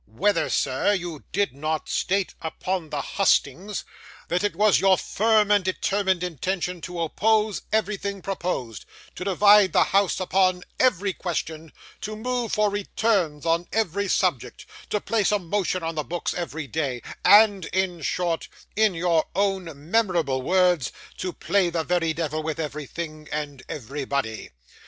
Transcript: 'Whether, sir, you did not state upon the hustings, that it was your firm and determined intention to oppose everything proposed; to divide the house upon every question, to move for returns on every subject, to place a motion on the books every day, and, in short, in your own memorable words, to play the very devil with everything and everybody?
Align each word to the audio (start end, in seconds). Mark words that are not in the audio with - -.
'Whether, 0.07 0.49
sir, 0.49 0.93
you 0.93 1.25
did 1.31 1.53
not 1.53 1.87
state 1.87 2.33
upon 2.41 2.89
the 2.89 3.01
hustings, 3.03 3.85
that 4.29 4.43
it 4.43 4.55
was 4.55 4.79
your 4.79 4.97
firm 4.97 5.51
and 5.51 5.63
determined 5.63 6.23
intention 6.23 6.81
to 6.81 7.01
oppose 7.01 7.61
everything 7.71 8.23
proposed; 8.23 8.85
to 9.13 9.23
divide 9.23 9.73
the 9.73 9.83
house 9.83 10.19
upon 10.19 10.63
every 10.79 11.13
question, 11.13 11.71
to 12.01 12.15
move 12.15 12.51
for 12.51 12.71
returns 12.71 13.45
on 13.45 13.67
every 13.71 14.07
subject, 14.07 14.65
to 14.89 14.99
place 14.99 15.31
a 15.31 15.37
motion 15.37 15.83
on 15.83 15.93
the 15.93 16.03
books 16.03 16.33
every 16.33 16.65
day, 16.65 17.03
and, 17.23 17.65
in 17.65 18.01
short, 18.01 18.47
in 18.75 18.95
your 18.95 19.25
own 19.35 19.71
memorable 19.91 20.41
words, 20.41 20.91
to 21.19 21.31
play 21.31 21.69
the 21.69 21.83
very 21.83 22.11
devil 22.11 22.41
with 22.41 22.59
everything 22.59 23.29
and 23.31 23.61
everybody? 23.69 24.49